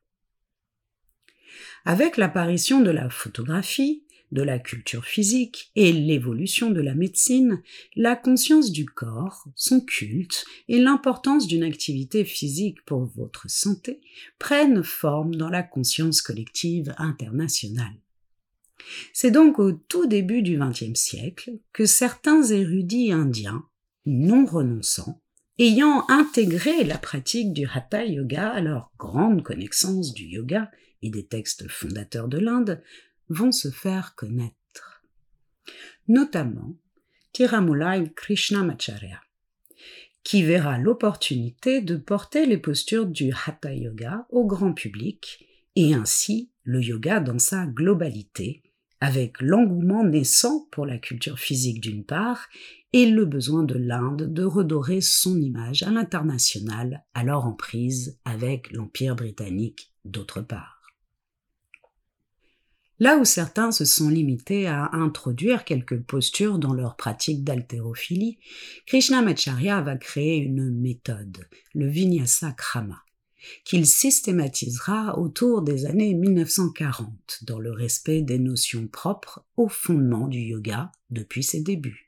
Avec 1.85 2.16
l'apparition 2.16 2.80
de 2.80 2.90
la 2.90 3.09
photographie, 3.09 4.04
de 4.33 4.42
la 4.42 4.59
culture 4.59 5.04
physique 5.04 5.71
et 5.75 5.92
l'évolution 5.92 6.71
de 6.71 6.80
la 6.80 6.95
médecine, 6.95 7.62
la 7.97 8.14
conscience 8.14 8.73
du 8.73 8.85
corps, 8.85 9.47
son 9.54 9.80
culte 9.80 10.45
et 10.68 10.78
l'importance 10.78 11.47
d'une 11.47 11.62
activité 11.62 12.25
physique 12.25 12.85
pour 12.85 13.04
votre 13.04 13.49
santé 13.49 14.00
prennent 14.38 14.85
forme 14.85 15.35
dans 15.35 15.49
la 15.49 15.62
conscience 15.62 16.21
collective 16.21 16.95
internationale. 16.99 17.97
C'est 19.12 19.30
donc 19.30 19.59
au 19.59 19.73
tout 19.73 20.07
début 20.07 20.42
du 20.42 20.59
XXe 20.59 20.99
siècle 20.99 21.59
que 21.73 21.87
certains 21.87 22.42
érudits 22.45 23.12
indiens, 23.12 23.66
non 24.07 24.47
renonçants, 24.47 25.21
ayant 25.58 26.04
intégré 26.08 26.84
la 26.84 26.98
pratique 26.98 27.52
du 27.52 27.66
Hatha 27.66 28.04
Yoga 28.04 28.50
à 28.50 28.60
leur 28.60 28.92
grande 28.98 29.42
connaissance 29.42 30.14
du 30.14 30.24
yoga 30.24 30.70
et 31.02 31.10
des 31.10 31.26
textes 31.26 31.68
fondateurs 31.68 32.28
de 32.28 32.38
l'Inde, 32.38 32.82
vont 33.28 33.52
se 33.52 33.70
faire 33.70 34.14
connaître. 34.14 35.02
Notamment 36.06 36.74
Tiramulai 37.32 38.10
Krishnamacharya, 38.14 39.20
qui 40.24 40.42
verra 40.42 40.78
l'opportunité 40.78 41.80
de 41.80 41.96
porter 41.96 42.46
les 42.46 42.58
postures 42.58 43.06
du 43.06 43.32
Hatha 43.46 43.74
Yoga 43.74 44.26
au 44.30 44.46
grand 44.46 44.72
public 44.72 45.46
et 45.76 45.94
ainsi 45.94 46.50
le 46.64 46.82
yoga 46.82 47.20
dans 47.20 47.38
sa 47.38 47.66
globalité, 47.66 48.62
avec 49.00 49.40
l'engouement 49.40 50.04
naissant 50.04 50.66
pour 50.70 50.86
la 50.86 50.98
culture 50.98 51.38
physique 51.38 51.80
d'une 51.80 52.04
part 52.04 52.48
et 52.92 53.07
le 53.07 53.25
besoin 53.26 53.64
de 53.64 53.75
l'Inde 53.75 54.33
de 54.33 54.45
redorer 54.45 55.00
son 55.00 55.40
image 55.40 55.83
à 55.83 55.90
l'international, 55.90 57.04
alors 57.14 57.45
en 57.45 57.52
prise 57.52 58.18
avec 58.25 58.73
l'Empire 58.73 59.14
britannique 59.14 59.92
d'autre 60.04 60.40
part. 60.40 60.78
Là 63.00 63.16
où 63.16 63.25
certains 63.25 63.71
se 63.71 63.85
sont 63.85 64.09
limités 64.09 64.66
à 64.66 64.90
introduire 64.92 65.64
quelques 65.64 66.00
postures 66.00 66.59
dans 66.59 66.75
leur 66.75 66.97
pratique 66.97 67.45
d'haltérophilie, 67.45 68.38
Krishnamacharya 68.87 69.83
va 69.83 69.97
créer 69.97 70.38
une 70.38 70.68
méthode, 70.71 71.47
le 71.75 71.87
Vinyasa 71.87 72.50
Krama, 72.52 73.00
qu'il 73.64 73.87
systématisera 73.87 75.16
autour 75.16 75.62
des 75.62 75.87
années 75.87 76.14
1940 76.14 77.45
dans 77.47 77.61
le 77.61 77.71
respect 77.71 78.23
des 78.23 78.40
notions 78.40 78.88
propres 78.88 79.45
au 79.57 79.68
fondement 79.68 80.26
du 80.26 80.40
yoga 80.40 80.90
depuis 81.11 81.45
ses 81.45 81.61
débuts. 81.61 82.07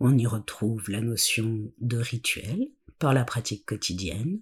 On 0.00 0.16
y 0.16 0.26
retrouve 0.26 0.90
la 0.90 1.00
notion 1.00 1.72
de 1.80 1.98
rituel 1.98 2.68
par 2.98 3.14
la 3.14 3.24
pratique 3.24 3.66
quotidienne, 3.66 4.40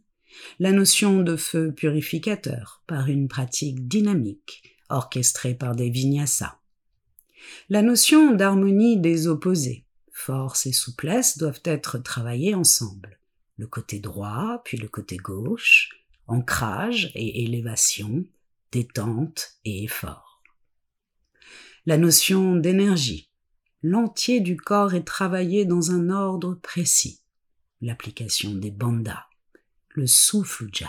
la 0.58 0.72
notion 0.72 1.22
de 1.22 1.36
feu 1.36 1.72
purificateur 1.72 2.82
par 2.86 3.08
une 3.08 3.28
pratique 3.28 3.88
dynamique, 3.88 4.76
orchestrée 4.88 5.54
par 5.54 5.74
des 5.74 5.90
vinyasas. 5.90 6.58
La 7.68 7.82
notion 7.82 8.34
d'harmonie 8.34 8.98
des 8.98 9.28
opposés, 9.28 9.84
force 10.12 10.66
et 10.66 10.72
souplesse 10.72 11.38
doivent 11.38 11.62
être 11.64 11.98
travaillées 11.98 12.54
ensemble. 12.54 13.18
Le 13.56 13.66
côté 13.66 14.00
droit, 14.00 14.60
puis 14.64 14.76
le 14.76 14.88
côté 14.88 15.16
gauche, 15.16 15.90
ancrage 16.26 17.10
et 17.14 17.44
élévation, 17.44 18.24
détente 18.72 19.58
et 19.64 19.84
effort. 19.84 20.42
La 21.86 21.98
notion 21.98 22.56
d'énergie. 22.56 23.30
L'entier 23.82 24.40
du 24.40 24.56
corps 24.56 24.94
est 24.94 25.04
travaillé 25.04 25.64
dans 25.64 25.90
un 25.90 26.10
ordre 26.10 26.54
précis. 26.54 27.20
L'application 27.80 28.54
des 28.54 28.70
bandas. 28.70 29.26
Le 29.90 30.06
souffle 30.06 30.68
jai. 30.72 30.86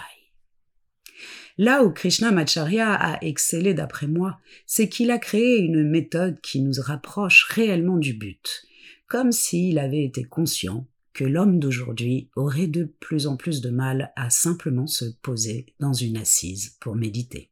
Là 1.58 1.84
où 1.84 1.92
Krishna 1.92 2.32
Macharya 2.32 2.94
a 2.94 3.24
excellé 3.24 3.74
d'après 3.74 4.08
moi, 4.08 4.40
c'est 4.66 4.90
qu'il 4.90 5.12
a 5.12 5.18
créé 5.18 5.58
une 5.58 5.90
méthode 5.90 6.40
qui 6.42 6.62
nous 6.62 6.80
rapproche 6.80 7.46
réellement 7.50 7.98
du 7.98 8.14
but, 8.14 8.66
comme 9.08 9.32
s'il 9.32 9.80
avait 9.80 10.04
été 10.04 10.24
conscient 10.24 10.88
que 11.14 11.24
l'homme 11.24 11.60
d'aujourd'hui 11.60 12.30
aurait 12.36 12.68
de 12.68 12.84
plus 12.84 13.26
en 13.26 13.38
plus 13.38 13.60
de 13.62 13.72
mal 13.72 14.14
à 14.16 14.30
simplement 14.30 14.86
se 14.86 15.06
poser 15.06 15.66
dans 15.80 15.94
une 15.94 16.18
assise 16.18 16.78
pour 16.80 16.96
méditer. 16.96 17.50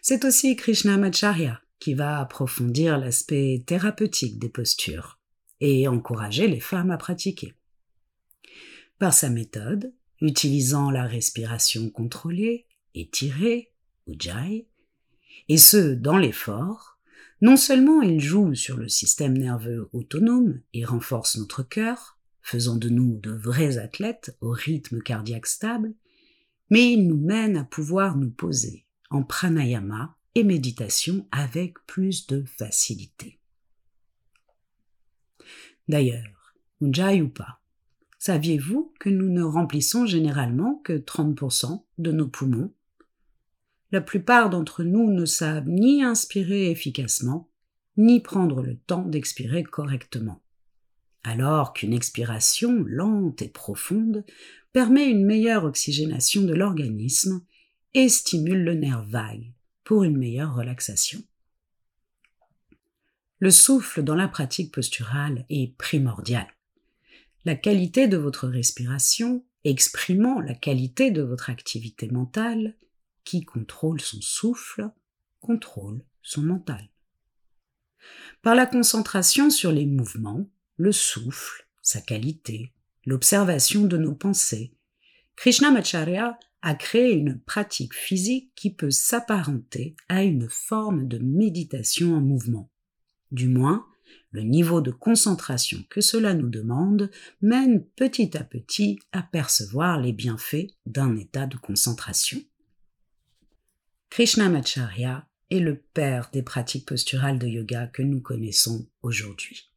C'est 0.00 0.24
aussi 0.24 0.54
Krishna 0.54 0.96
Macharya 0.96 1.60
qui 1.80 1.94
va 1.94 2.20
approfondir 2.20 2.98
l'aspect 2.98 3.64
thérapeutique 3.66 4.38
des 4.38 4.50
postures 4.50 5.18
et 5.60 5.88
encourager 5.88 6.46
les 6.46 6.60
femmes 6.60 6.90
à 6.90 6.98
pratiquer. 6.98 7.54
Par 8.98 9.12
sa 9.12 9.30
méthode, 9.30 9.92
utilisant 10.20 10.90
la 10.90 11.06
respiration 11.06 11.90
contrôlée, 11.90 12.66
étirée, 12.94 13.72
ujjayi, 14.06 14.66
et 15.48 15.56
ce, 15.56 15.94
dans 15.94 16.18
l'effort, 16.18 16.98
non 17.40 17.56
seulement 17.56 18.02
il 18.02 18.20
joue 18.20 18.54
sur 18.54 18.76
le 18.76 18.88
système 18.88 19.36
nerveux 19.36 19.88
autonome 19.92 20.60
et 20.74 20.84
renforce 20.84 21.38
notre 21.38 21.62
cœur, 21.62 22.18
faisant 22.42 22.76
de 22.76 22.88
nous 22.90 23.18
de 23.18 23.30
vrais 23.30 23.78
athlètes 23.78 24.36
au 24.40 24.50
rythme 24.50 25.00
cardiaque 25.00 25.46
stable, 25.46 25.94
mais 26.68 26.92
il 26.92 27.08
nous 27.08 27.16
mène 27.16 27.56
à 27.56 27.64
pouvoir 27.64 28.16
nous 28.16 28.30
poser 28.30 28.86
en 29.08 29.22
pranayama 29.22 30.16
et 30.34 30.44
méditation 30.44 31.26
avec 31.32 31.74
plus 31.86 32.26
de 32.26 32.44
facilité. 32.58 33.38
D'ailleurs, 35.88 36.54
Ujjayi 36.80 37.22
ou 37.22 37.28
pas, 37.28 37.60
Saviez-vous 38.20 38.92
que 39.00 39.08
nous 39.08 39.30
ne 39.30 39.42
remplissons 39.42 40.04
généralement 40.04 40.74
que 40.84 40.92
30% 40.92 41.84
de 41.96 42.12
nos 42.12 42.28
poumons? 42.28 42.70
La 43.92 44.02
plupart 44.02 44.50
d'entre 44.50 44.84
nous 44.84 45.10
ne 45.10 45.24
savent 45.24 45.66
ni 45.66 46.02
inspirer 46.02 46.70
efficacement, 46.70 47.48
ni 47.96 48.20
prendre 48.20 48.60
le 48.60 48.76
temps 48.76 49.06
d'expirer 49.06 49.62
correctement. 49.62 50.42
Alors 51.22 51.72
qu'une 51.72 51.94
expiration 51.94 52.84
lente 52.86 53.40
et 53.40 53.48
profonde 53.48 54.26
permet 54.74 55.08
une 55.08 55.24
meilleure 55.24 55.64
oxygénation 55.64 56.42
de 56.42 56.52
l'organisme 56.52 57.42
et 57.94 58.10
stimule 58.10 58.64
le 58.64 58.74
nerf 58.74 59.02
vague 59.04 59.50
pour 59.90 60.04
une 60.04 60.18
meilleure 60.18 60.54
relaxation. 60.54 61.20
Le 63.40 63.50
souffle 63.50 64.04
dans 64.04 64.14
la 64.14 64.28
pratique 64.28 64.72
posturale 64.72 65.44
est 65.50 65.76
primordial 65.78 66.46
la 67.44 67.56
qualité 67.56 68.06
de 68.06 68.16
votre 68.16 68.46
respiration, 68.46 69.44
exprimant 69.64 70.38
la 70.38 70.54
qualité 70.54 71.10
de 71.10 71.22
votre 71.22 71.50
activité 71.50 72.06
mentale, 72.06 72.76
qui 73.24 73.44
contrôle 73.44 74.00
son 74.00 74.20
souffle, 74.20 74.92
contrôle 75.40 76.04
son 76.22 76.42
mental. 76.42 76.88
Par 78.42 78.54
la 78.54 78.66
concentration 78.66 79.50
sur 79.50 79.72
les 79.72 79.86
mouvements, 79.86 80.48
le 80.76 80.92
souffle, 80.92 81.66
sa 81.82 82.00
qualité, 82.00 82.72
l'observation 83.06 83.86
de 83.86 83.96
nos 83.96 84.14
pensées, 84.14 84.72
Krishnamacharya 85.34 86.38
a 86.62 86.74
créé 86.74 87.12
une 87.12 87.40
pratique 87.40 87.94
physique 87.94 88.52
qui 88.54 88.72
peut 88.72 88.90
s'apparenter 88.90 89.96
à 90.08 90.22
une 90.22 90.48
forme 90.48 91.08
de 91.08 91.18
méditation 91.18 92.14
en 92.14 92.20
mouvement. 92.20 92.70
Du 93.32 93.48
moins, 93.48 93.86
le 94.32 94.42
niveau 94.42 94.80
de 94.80 94.90
concentration 94.90 95.84
que 95.88 96.00
cela 96.00 96.34
nous 96.34 96.48
demande 96.48 97.10
mène 97.40 97.84
petit 97.84 98.36
à 98.36 98.44
petit 98.44 98.98
à 99.12 99.22
percevoir 99.22 100.00
les 100.00 100.12
bienfaits 100.12 100.68
d'un 100.86 101.16
état 101.16 101.46
de 101.46 101.56
concentration. 101.56 102.40
Krishnamacharya 104.10 105.26
est 105.50 105.60
le 105.60 105.76
père 105.76 106.30
des 106.32 106.42
pratiques 106.42 106.86
posturales 106.86 107.38
de 107.38 107.46
yoga 107.46 107.86
que 107.86 108.02
nous 108.02 108.20
connaissons 108.20 108.86
aujourd'hui. 109.02 109.70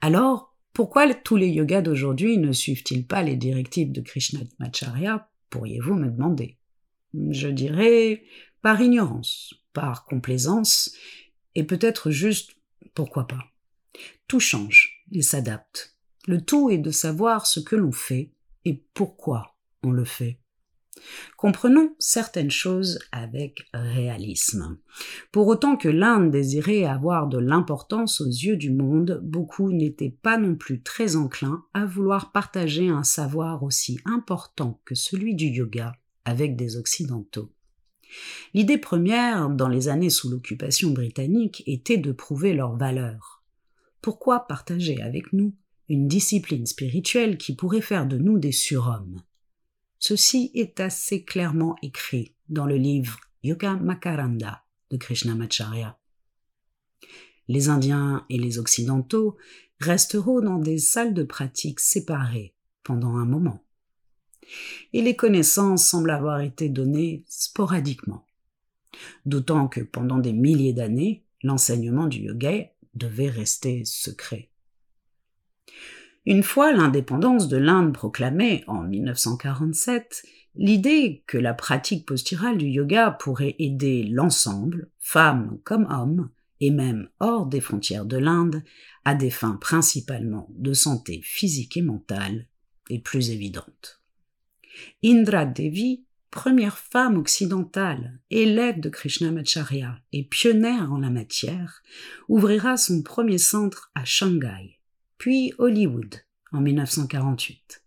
Alors, 0.00 0.56
pourquoi 0.72 1.12
tous 1.14 1.36
les 1.36 1.48
yogas 1.48 1.82
d'aujourd'hui 1.82 2.36
ne 2.38 2.52
suivent-ils 2.52 3.06
pas 3.06 3.22
les 3.22 3.36
directives 3.36 3.92
de 3.92 4.00
Krishnamacharya, 4.00 5.28
pourriez-vous 5.54 5.94
me 5.94 6.10
demander? 6.10 6.58
Je 7.30 7.46
dirais 7.46 8.24
par 8.60 8.80
ignorance, 8.80 9.54
par 9.72 10.04
complaisance, 10.04 10.92
et 11.54 11.62
peut-être 11.62 12.10
juste 12.10 12.56
pourquoi 12.92 13.28
pas. 13.28 13.52
Tout 14.26 14.40
change 14.40 15.04
et 15.12 15.22
s'adapte. 15.22 15.96
Le 16.26 16.40
tout 16.44 16.70
est 16.70 16.78
de 16.78 16.90
savoir 16.90 17.46
ce 17.46 17.60
que 17.60 17.76
l'on 17.76 17.92
fait 17.92 18.32
et 18.64 18.82
pourquoi 18.94 19.56
on 19.84 19.92
le 19.92 20.04
fait. 20.04 20.40
Comprenons 21.36 21.94
certaines 21.98 22.50
choses 22.50 22.98
avec 23.12 23.66
réalisme. 23.72 24.78
Pour 25.32 25.46
autant 25.48 25.76
que 25.76 25.88
l'Inde 25.88 26.30
désirait 26.30 26.84
avoir 26.84 27.28
de 27.28 27.38
l'importance 27.38 28.20
aux 28.20 28.28
yeux 28.28 28.56
du 28.56 28.70
monde, 28.70 29.20
beaucoup 29.22 29.72
n'étaient 29.72 30.16
pas 30.22 30.38
non 30.38 30.54
plus 30.54 30.82
très 30.82 31.16
enclins 31.16 31.64
à 31.74 31.84
vouloir 31.84 32.32
partager 32.32 32.88
un 32.88 33.04
savoir 33.04 33.62
aussi 33.62 33.98
important 34.04 34.80
que 34.84 34.94
celui 34.94 35.34
du 35.34 35.46
yoga 35.46 35.92
avec 36.24 36.56
des 36.56 36.76
Occidentaux. 36.76 37.52
L'idée 38.54 38.78
première, 38.78 39.50
dans 39.50 39.68
les 39.68 39.88
années 39.88 40.10
sous 40.10 40.30
l'occupation 40.30 40.90
britannique, 40.90 41.62
était 41.66 41.98
de 41.98 42.12
prouver 42.12 42.54
leur 42.54 42.76
valeur. 42.76 43.42
Pourquoi 44.00 44.46
partager 44.46 45.00
avec 45.02 45.32
nous 45.32 45.54
une 45.88 46.08
discipline 46.08 46.66
spirituelle 46.66 47.36
qui 47.36 47.54
pourrait 47.54 47.80
faire 47.80 48.06
de 48.06 48.18
nous 48.18 48.38
des 48.38 48.52
surhommes? 48.52 49.20
Ceci 49.98 50.50
est 50.54 50.80
assez 50.80 51.24
clairement 51.24 51.76
écrit 51.82 52.34
dans 52.48 52.66
le 52.66 52.76
livre 52.76 53.18
Yoga 53.42 53.74
Makaranda 53.74 54.64
de 54.90 54.96
Krishnamacharya. 54.96 55.98
Les 57.48 57.68
Indiens 57.68 58.24
et 58.30 58.38
les 58.38 58.58
Occidentaux 58.58 59.36
resteront 59.80 60.40
dans 60.40 60.58
des 60.58 60.78
salles 60.78 61.14
de 61.14 61.24
pratique 61.24 61.80
séparées 61.80 62.54
pendant 62.82 63.16
un 63.16 63.24
moment 63.24 63.64
et 64.92 65.02
les 65.02 65.16
connaissances 65.16 65.86
semblent 65.86 66.10
avoir 66.10 66.40
été 66.40 66.68
données 66.68 67.24
sporadiquement. 67.28 68.24
D'autant 69.26 69.68
que 69.68 69.80
pendant 69.80 70.18
des 70.18 70.32
milliers 70.32 70.72
d'années, 70.72 71.24
l'enseignement 71.42 72.06
du 72.06 72.20
yoga 72.20 72.70
devait 72.94 73.30
rester 73.30 73.84
secret. 73.84 74.50
Une 76.26 76.42
fois 76.42 76.72
l'indépendance 76.72 77.48
de 77.48 77.58
l'Inde 77.58 77.92
proclamée 77.92 78.64
en 78.66 78.82
1947, 78.82 80.24
l'idée 80.54 81.22
que 81.26 81.36
la 81.36 81.52
pratique 81.52 82.06
posturale 82.06 82.56
du 82.56 82.66
yoga 82.66 83.10
pourrait 83.10 83.56
aider 83.58 84.04
l'ensemble, 84.04 84.90
femmes 85.00 85.58
comme 85.64 85.86
hommes, 85.90 86.30
et 86.60 86.70
même 86.70 87.10
hors 87.20 87.44
des 87.44 87.60
frontières 87.60 88.06
de 88.06 88.16
l'Inde, 88.16 88.62
à 89.04 89.14
des 89.14 89.30
fins 89.30 89.58
principalement 89.60 90.48
de 90.56 90.72
santé 90.72 91.20
physique 91.22 91.76
et 91.76 91.82
mentale, 91.82 92.46
est 92.88 93.00
plus 93.00 93.30
évidente. 93.30 94.00
Indra 95.04 95.44
Devi, 95.44 96.04
première 96.30 96.78
femme 96.78 97.18
occidentale, 97.18 98.18
élève 98.30 98.80
de 98.80 98.88
Krishnamacharya 98.88 100.00
et 100.12 100.24
pionnière 100.24 100.90
en 100.90 100.98
la 100.98 101.10
matière, 101.10 101.82
ouvrira 102.28 102.78
son 102.78 103.02
premier 103.02 103.38
centre 103.38 103.90
à 103.94 104.04
Shanghai, 104.04 104.78
puis 105.18 105.52
Hollywood 105.58 106.16
en 106.52 106.60
1948, 106.60 107.82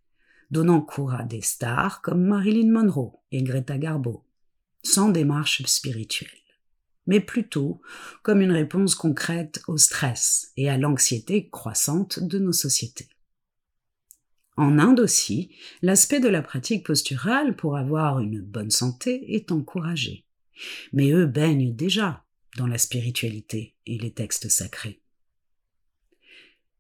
donnant 0.52 0.82
cours 0.82 1.14
à 1.14 1.24
des 1.24 1.42
stars 1.42 2.02
comme 2.02 2.26
Marilyn 2.26 2.72
Monroe 2.72 3.20
et 3.32 3.44
Greta 3.44 3.78
Garbo, 3.78 4.26
sans 4.84 5.10
démarche 5.10 5.64
spirituelle, 5.66 6.30
mais 7.06 7.20
plutôt 7.20 7.82
comme 8.24 8.42
une 8.42 8.52
réponse 8.52 8.96
concrète 8.96 9.62
au 9.68 9.78
stress 9.78 10.52
et 10.58 10.70
à 10.70 10.78
l'anxiété 10.78 11.50
croissante 11.50 12.20
de 12.20 12.40
nos 12.40 12.54
sociétés. 12.54 13.10
En 14.58 14.80
Inde 14.80 15.00
aussi, 15.00 15.56
l'aspect 15.84 16.20
de 16.20 16.28
la 16.28 16.42
pratique 16.42 16.86
posturale 16.86 17.56
pour 17.56 17.78
avoir 17.78 18.20
une 18.20 18.42
bonne 18.42 18.72
santé 18.72 19.36
est 19.36 19.52
encouragé. 19.52 20.26
Mais 20.94 21.12
eux 21.12 21.28
baignent 21.28 21.76
déjà 21.76 22.26
dans 22.58 22.66
la 22.66 22.80
spiritualité 22.80 23.76
et 23.86 24.00
les 24.00 24.12
textes 24.12 24.50
sacrés. 24.50 25.00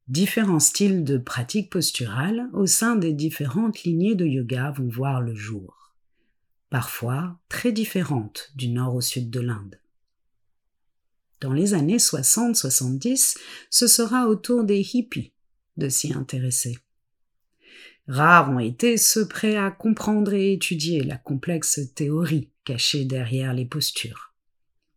Différents 0.07 0.61
styles 0.61 1.03
de 1.03 1.17
pratique 1.17 1.69
posturale 1.69 2.49
au 2.53 2.65
sein 2.65 2.95
des 2.95 3.11
différentes 3.11 3.83
lignées 3.83 4.15
de 4.15 4.25
yoga 4.25 4.71
vont 4.71 4.87
voir 4.87 5.19
le 5.19 5.35
jour, 5.35 5.93
parfois 6.69 7.37
très 7.49 7.73
différentes 7.73 8.51
du 8.55 8.69
nord 8.69 8.95
au 8.95 9.01
sud 9.01 9.29
de 9.29 9.41
l'Inde. 9.41 9.81
Dans 11.41 11.51
les 11.51 11.73
années 11.73 11.97
60-70, 11.97 13.37
ce 13.69 13.87
sera 13.87 14.27
au 14.27 14.35
tour 14.35 14.63
des 14.63 14.79
hippies 14.93 15.33
de 15.75 15.89
s'y 15.89 16.13
intéresser. 16.13 16.77
Rares 18.07 18.49
ont 18.49 18.59
été 18.59 18.95
ceux 18.95 19.27
prêts 19.27 19.57
à 19.57 19.69
comprendre 19.69 20.33
et 20.33 20.53
étudier 20.53 21.03
la 21.03 21.17
complexe 21.17 21.81
théorie 21.93 22.49
cachée 22.63 23.03
derrière 23.03 23.53
les 23.53 23.65
postures. 23.65 24.26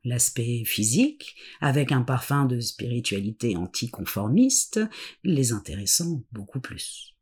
L'aspect 0.04 0.64
physique, 0.64 1.36
avec 1.60 1.92
un 1.92 2.02
parfum 2.02 2.46
de 2.46 2.58
spiritualité 2.60 3.56
anticonformiste, 3.56 4.80
les 5.24 5.52
intéressant 5.52 6.22
beaucoup 6.32 6.60
plus. 6.60 7.14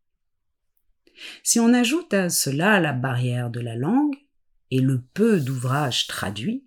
Si 1.42 1.58
on 1.58 1.74
ajoute 1.74 2.14
à 2.14 2.30
cela 2.30 2.78
la 2.78 2.92
barrière 2.92 3.50
de 3.50 3.60
la 3.60 3.74
langue 3.74 4.14
et 4.70 4.80
le 4.80 5.02
peu 5.14 5.40
d'ouvrages 5.40 6.06
traduits, 6.06 6.64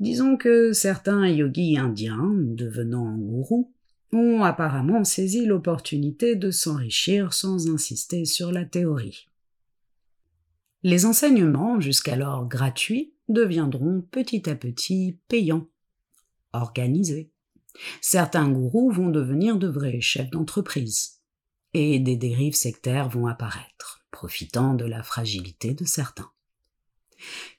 disons 0.00 0.36
que 0.38 0.72
certains 0.72 1.28
yogis 1.28 1.76
indiens, 1.76 2.32
devenant 2.32 3.14
gourous, 3.16 3.74
ont 4.12 4.44
apparemment 4.44 5.04
saisi 5.04 5.44
l'opportunité 5.44 6.36
de 6.36 6.50
s'enrichir 6.50 7.34
sans 7.34 7.68
insister 7.68 8.24
sur 8.24 8.52
la 8.52 8.64
théorie. 8.64 9.28
Les 10.86 11.06
enseignements, 11.06 11.80
jusqu'alors 11.80 12.46
gratuits, 12.46 13.14
deviendront 13.30 14.02
petit 14.10 14.50
à 14.50 14.54
petit 14.54 15.18
payants, 15.28 15.66
organisés. 16.52 17.32
Certains 18.02 18.50
gourous 18.50 18.90
vont 18.90 19.08
devenir 19.08 19.56
de 19.56 19.66
vrais 19.66 20.02
chefs 20.02 20.28
d'entreprise, 20.28 21.22
et 21.72 22.00
des 22.00 22.16
dérives 22.16 22.54
sectaires 22.54 23.08
vont 23.08 23.26
apparaître, 23.26 24.04
profitant 24.10 24.74
de 24.74 24.84
la 24.84 25.02
fragilité 25.02 25.72
de 25.72 25.86
certains. 25.86 26.30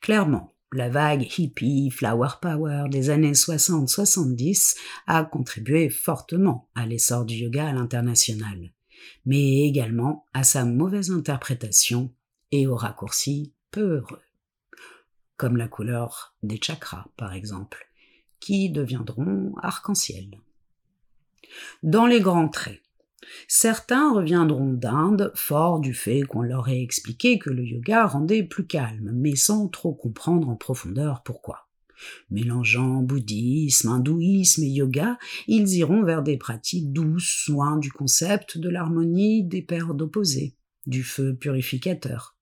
Clairement, 0.02 0.54
la 0.72 0.90
vague 0.90 1.28
hippie, 1.36 1.90
flower 1.90 2.30
power 2.40 2.84
des 2.92 3.10
années 3.10 3.32
60-70 3.32 4.76
a 5.08 5.24
contribué 5.24 5.90
fortement 5.90 6.70
à 6.76 6.86
l'essor 6.86 7.26
du 7.26 7.34
yoga 7.34 7.70
à 7.70 7.74
l'international, 7.74 8.70
mais 9.26 9.64
également 9.66 10.26
à 10.36 10.44
sa 10.44 10.64
mauvaise 10.64 11.10
interprétation 11.10 12.14
et 12.52 12.68
aux 12.68 12.76
raccourcis 12.76 13.54
peu 13.72 13.98
heureux, 13.98 14.22
comme 15.38 15.58
la 15.58 15.68
couleur 15.68 16.36
des 16.44 16.60
chakras 16.62 17.08
par 17.18 17.34
exemple, 17.34 17.90
qui 18.40 18.70
deviendront 18.70 19.54
arc-en-ciel. 19.62 20.40
Dans 21.84 22.06
les 22.06 22.22
grands 22.22 22.50
traits, 22.50 22.82
Certains 23.48 24.14
reviendront 24.14 24.74
d'Inde, 24.74 25.32
forts 25.36 25.80
du 25.80 25.94
fait 25.94 26.22
qu'on 26.24 26.42
leur 26.42 26.70
ait 26.70 26.82
expliqué 26.82 27.40
que 27.40 27.50
le 27.50 27.64
yoga 27.64 28.06
rendait 28.06 28.44
plus 28.44 28.66
calme, 28.66 29.12
mais 29.14 29.36
sans 29.36 29.68
trop 29.68 29.94
comprendre 29.94 30.50
en 30.50 30.56
profondeur 30.56 31.24
pourquoi. 31.24 31.68
Mélangeant 32.30 33.02
bouddhisme, 33.02 33.90
hindouisme 33.90 34.64
et 34.64 34.70
yoga, 34.70 35.18
ils 35.48 35.70
iront 35.76 36.04
vers 36.04 36.24
des 36.24 36.38
pratiques 36.38 36.92
douces, 36.92 37.46
loin 37.48 37.78
du 37.78 37.92
concept 37.92 38.58
de 38.58 38.70
l'harmonie 38.70 39.44
des 39.44 39.62
paires 39.62 39.94
d'opposés, 39.94 40.56
du 40.88 41.04
feu 41.04 41.36
purificateur. 41.36 42.35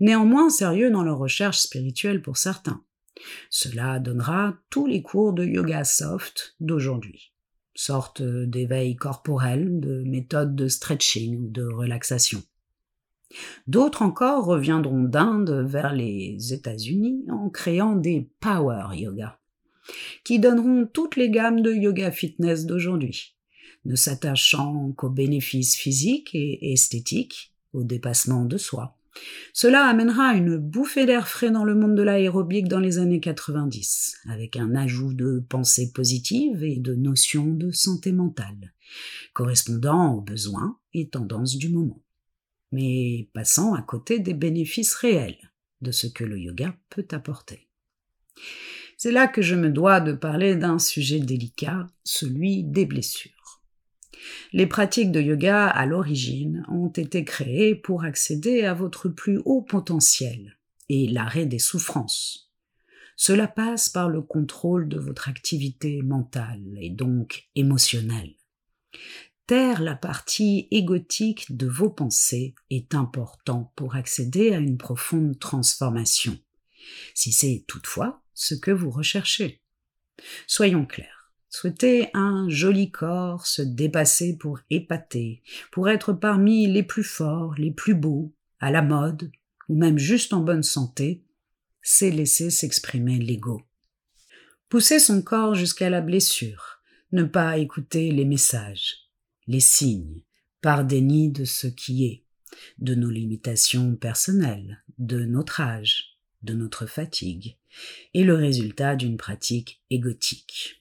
Néanmoins 0.00 0.50
sérieux 0.50 0.90
dans 0.90 1.02
leur 1.02 1.18
recherche 1.18 1.58
spirituelle 1.58 2.22
pour 2.22 2.36
certains. 2.36 2.82
Cela 3.50 3.98
donnera 3.98 4.56
tous 4.70 4.86
les 4.86 5.02
cours 5.02 5.32
de 5.32 5.44
yoga 5.44 5.84
soft 5.84 6.54
d'aujourd'hui 6.60 7.32
sorte 7.80 8.22
d'éveil 8.22 8.94
corporel, 8.96 9.80
de 9.80 10.02
méthode 10.04 10.54
de 10.54 10.68
stretching 10.68 11.38
ou 11.38 11.48
de 11.48 11.64
relaxation. 11.64 12.42
D'autres 13.66 14.02
encore 14.02 14.44
reviendront 14.44 15.04
d'Inde 15.04 15.64
vers 15.66 15.94
les 15.94 16.52
États-Unis 16.52 17.24
en 17.30 17.48
créant 17.48 17.94
des 17.94 18.28
power 18.40 18.88
yoga, 18.94 19.38
qui 20.24 20.40
donneront 20.40 20.86
toutes 20.92 21.16
les 21.16 21.30
gammes 21.30 21.62
de 21.62 21.72
yoga 21.72 22.10
fitness 22.10 22.66
d'aujourd'hui, 22.66 23.34
ne 23.86 23.94
s'attachant 23.94 24.92
qu'aux 24.92 25.10
bénéfices 25.10 25.76
physiques 25.76 26.34
et 26.34 26.72
esthétiques, 26.72 27.54
au 27.72 27.84
dépassement 27.84 28.44
de 28.44 28.58
soi. 28.58 28.96
Cela 29.52 29.86
amènera 29.86 30.34
une 30.34 30.56
bouffée 30.56 31.06
d'air 31.06 31.28
frais 31.28 31.50
dans 31.50 31.64
le 31.64 31.74
monde 31.74 31.96
de 31.96 32.02
l'aérobic 32.02 32.68
dans 32.68 32.78
les 32.78 32.98
années 32.98 33.20
90, 33.20 34.18
avec 34.28 34.56
un 34.56 34.74
ajout 34.74 35.12
de 35.12 35.44
pensées 35.48 35.92
positives 35.92 36.62
et 36.62 36.76
de 36.76 36.94
notions 36.94 37.52
de 37.52 37.70
santé 37.70 38.12
mentale, 38.12 38.72
correspondant 39.32 40.14
aux 40.14 40.20
besoins 40.20 40.78
et 40.94 41.08
tendances 41.08 41.56
du 41.56 41.68
moment, 41.68 42.02
mais 42.72 43.28
passant 43.32 43.74
à 43.74 43.82
côté 43.82 44.20
des 44.20 44.34
bénéfices 44.34 44.94
réels 44.94 45.50
de 45.80 45.90
ce 45.90 46.06
que 46.06 46.24
le 46.24 46.38
yoga 46.38 46.76
peut 46.88 47.06
apporter. 47.10 47.68
C'est 48.96 49.12
là 49.12 49.26
que 49.26 49.42
je 49.42 49.54
me 49.54 49.70
dois 49.70 50.00
de 50.00 50.12
parler 50.12 50.56
d'un 50.56 50.78
sujet 50.78 51.20
délicat, 51.20 51.86
celui 52.04 52.64
des 52.64 52.84
blessures. 52.84 53.39
Les 54.52 54.66
pratiques 54.66 55.12
de 55.12 55.20
yoga 55.20 55.66
à 55.66 55.86
l'origine 55.86 56.64
ont 56.68 56.88
été 56.88 57.24
créées 57.24 57.74
pour 57.74 58.04
accéder 58.04 58.62
à 58.62 58.74
votre 58.74 59.08
plus 59.08 59.40
haut 59.44 59.62
potentiel 59.62 60.58
et 60.88 61.06
l'arrêt 61.06 61.46
des 61.46 61.58
souffrances. 61.58 62.50
Cela 63.16 63.46
passe 63.46 63.88
par 63.88 64.08
le 64.08 64.22
contrôle 64.22 64.88
de 64.88 64.98
votre 64.98 65.28
activité 65.28 66.02
mentale 66.02 66.62
et 66.80 66.90
donc 66.90 67.48
émotionnelle. 67.54 68.34
Taire 69.46 69.82
la 69.82 69.94
partie 69.94 70.68
égotique 70.70 71.56
de 71.56 71.66
vos 71.66 71.90
pensées 71.90 72.54
est 72.70 72.94
important 72.94 73.72
pour 73.76 73.94
accéder 73.94 74.52
à 74.54 74.58
une 74.58 74.78
profonde 74.78 75.38
transformation. 75.38 76.38
Si 77.14 77.32
c'est 77.32 77.64
toutefois 77.66 78.22
ce 78.32 78.54
que 78.54 78.70
vous 78.70 78.90
recherchez. 78.90 79.60
Soyons 80.46 80.86
clairs. 80.86 81.19
Souhaiter 81.52 82.10
un 82.14 82.48
joli 82.48 82.92
corps, 82.92 83.44
se 83.44 83.60
dépasser 83.60 84.38
pour 84.38 84.60
épater, 84.70 85.42
pour 85.72 85.88
être 85.88 86.12
parmi 86.12 86.68
les 86.68 86.84
plus 86.84 87.02
forts, 87.02 87.56
les 87.58 87.72
plus 87.72 87.94
beaux, 87.94 88.32
à 88.60 88.70
la 88.70 88.82
mode, 88.82 89.32
ou 89.68 89.76
même 89.76 89.98
juste 89.98 90.32
en 90.32 90.42
bonne 90.42 90.62
santé, 90.62 91.24
c'est 91.82 92.12
laisser 92.12 92.50
s'exprimer 92.50 93.18
l'ego. 93.18 93.62
Pousser 94.68 95.00
son 95.00 95.22
corps 95.22 95.56
jusqu'à 95.56 95.90
la 95.90 96.00
blessure, 96.00 96.82
ne 97.10 97.24
pas 97.24 97.58
écouter 97.58 98.12
les 98.12 98.24
messages, 98.24 99.10
les 99.48 99.58
signes, 99.58 100.22
par 100.60 100.84
déni 100.84 101.30
de 101.30 101.44
ce 101.44 101.66
qui 101.66 102.04
est, 102.06 102.24
de 102.78 102.94
nos 102.94 103.10
limitations 103.10 103.96
personnelles, 103.96 104.84
de 104.98 105.24
notre 105.24 105.60
âge, 105.60 106.16
de 106.44 106.54
notre 106.54 106.86
fatigue 106.86 107.56
et 108.14 108.22
le 108.22 108.34
résultat 108.34 108.94
d'une 108.94 109.16
pratique 109.16 109.82
égotique 109.90 110.79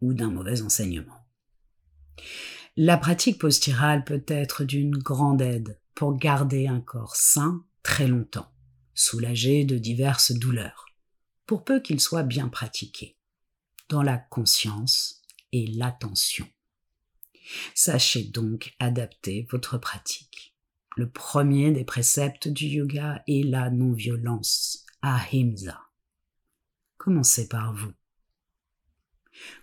ou 0.00 0.14
d'un 0.14 0.30
mauvais 0.30 0.62
enseignement. 0.62 1.26
La 2.76 2.96
pratique 2.96 3.38
posturale 3.38 4.04
peut 4.04 4.24
être 4.28 4.64
d'une 4.64 4.96
grande 4.96 5.42
aide 5.42 5.80
pour 5.94 6.16
garder 6.16 6.68
un 6.68 6.80
corps 6.80 7.16
sain 7.16 7.64
très 7.82 8.06
longtemps, 8.06 8.52
soulagé 8.94 9.64
de 9.64 9.78
diverses 9.78 10.32
douleurs, 10.32 10.86
pour 11.46 11.64
peu 11.64 11.80
qu'il 11.80 12.00
soit 12.00 12.22
bien 12.22 12.48
pratiqué, 12.48 13.16
dans 13.88 14.02
la 14.02 14.16
conscience 14.18 15.22
et 15.50 15.66
l'attention. 15.66 16.46
Sachez 17.74 18.24
donc 18.24 18.74
adapter 18.78 19.48
votre 19.50 19.78
pratique. 19.78 20.54
Le 20.96 21.08
premier 21.08 21.72
des 21.72 21.84
préceptes 21.84 22.48
du 22.48 22.66
yoga 22.66 23.22
est 23.26 23.44
la 23.44 23.70
non-violence, 23.70 24.84
ahimsa. 25.02 25.80
Commencez 26.96 27.48
par 27.48 27.72
vous. 27.72 27.92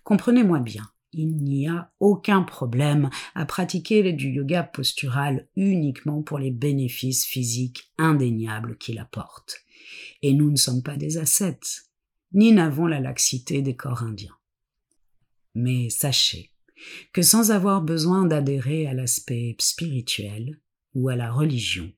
Comprenez-moi 0.03 0.59
bien, 0.59 0.83
il 1.13 1.37
n'y 1.37 1.67
a 1.67 1.91
aucun 1.99 2.41
problème 2.41 3.09
à 3.35 3.45
pratiquer 3.45 4.11
du 4.13 4.29
yoga 4.29 4.63
postural 4.63 5.47
uniquement 5.55 6.21
pour 6.21 6.39
les 6.39 6.51
bénéfices 6.51 7.25
physiques 7.25 7.91
indéniables 7.97 8.77
qu'il 8.77 8.99
apporte. 8.99 9.63
Et 10.21 10.33
nous 10.33 10.51
ne 10.51 10.57
sommes 10.57 10.83
pas 10.83 10.97
des 10.97 11.17
ascètes, 11.17 11.89
ni 12.33 12.51
n'avons 12.51 12.87
la 12.87 12.99
laxité 12.99 13.61
des 13.61 13.75
corps 13.75 14.03
indiens. 14.03 14.35
Mais 15.53 15.89
sachez 15.89 16.51
que 17.13 17.21
sans 17.21 17.51
avoir 17.51 17.81
besoin 17.81 18.25
d'adhérer 18.25 18.87
à 18.87 18.93
l'aspect 18.93 19.55
spirituel, 19.59 20.59
ou 20.93 21.09
à 21.09 21.15
la 21.15 21.31
religion, 21.31 21.91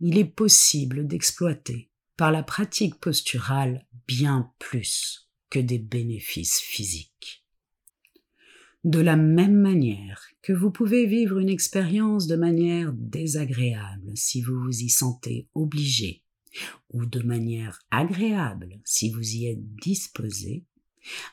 il 0.00 0.18
est 0.18 0.24
possible 0.24 1.06
d'exploiter 1.06 1.90
par 2.16 2.32
la 2.32 2.42
pratique 2.42 2.98
posturale 2.98 3.86
bien 4.06 4.52
plus 4.58 5.27
que 5.50 5.58
des 5.58 5.78
bénéfices 5.78 6.60
physiques. 6.60 7.44
De 8.84 9.00
la 9.00 9.16
même 9.16 9.56
manière 9.56 10.28
que 10.40 10.52
vous 10.52 10.70
pouvez 10.70 11.06
vivre 11.06 11.38
une 11.38 11.48
expérience 11.48 12.26
de 12.26 12.36
manière 12.36 12.92
désagréable 12.92 14.12
si 14.14 14.40
vous 14.40 14.58
vous 14.60 14.82
y 14.82 14.88
sentez 14.88 15.48
obligé, 15.54 16.22
ou 16.90 17.04
de 17.04 17.20
manière 17.22 17.80
agréable 17.90 18.80
si 18.84 19.10
vous 19.10 19.34
y 19.34 19.46
êtes 19.46 19.74
disposé, 19.76 20.64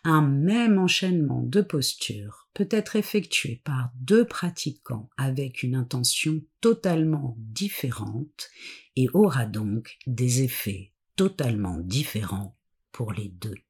un 0.04 0.22
même 0.22 0.78
enchaînement 0.78 1.44
de 1.44 1.62
postures 1.62 2.48
peut 2.54 2.68
être 2.72 2.96
effectué 2.96 3.62
par 3.64 3.92
deux 3.96 4.26
pratiquants 4.26 5.10
avec 5.18 5.64
une 5.64 5.76
intention 5.76 6.42
totalement 6.62 7.36
différente 7.40 8.50
et 8.96 9.08
aura 9.14 9.46
donc 9.46 9.98
des 10.08 10.42
effets 10.42 10.92
totalement 11.16 11.78
différents 11.80 12.58
pour 12.92 13.12
les 13.12 13.30
deux. 13.30 13.65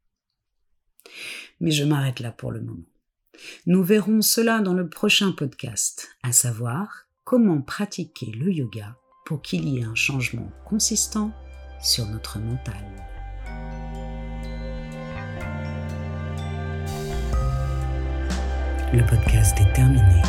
Mais 1.60 1.72
je 1.72 1.84
m'arrête 1.84 2.20
là 2.20 2.32
pour 2.32 2.52
le 2.52 2.62
moment. 2.62 2.86
Nous 3.66 3.84
verrons 3.84 4.22
cela 4.22 4.60
dans 4.60 4.74
le 4.74 4.90
prochain 4.90 5.32
podcast, 5.32 6.10
à 6.24 6.32
savoir 6.32 7.08
comment 7.24 7.62
pratiquer 7.62 8.32
le 8.32 8.52
yoga 8.52 8.96
pour 9.26 9.42
qu'il 9.42 9.68
y 9.68 9.80
ait 9.80 9.84
un 9.84 9.96
changement 9.96 10.52
consistant 10.66 11.32
sur 11.82 12.06
notre 12.06 12.40
mental. 12.40 12.74
Le 18.94 19.06
podcast 19.06 19.58
est 19.60 19.74
terminé. 19.74 20.22